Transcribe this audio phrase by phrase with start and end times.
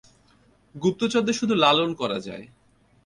[0.75, 2.45] গুপ্তচরদের শুধু লালন করা যায়।